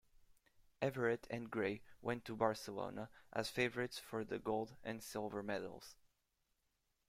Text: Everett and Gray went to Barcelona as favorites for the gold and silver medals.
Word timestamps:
Everett 0.81 1.27
and 1.29 1.51
Gray 1.51 1.83
went 2.01 2.25
to 2.25 2.35
Barcelona 2.35 3.07
as 3.33 3.51
favorites 3.51 3.99
for 3.99 4.23
the 4.25 4.39
gold 4.39 4.73
and 4.83 5.03
silver 5.03 5.43
medals. 5.43 5.93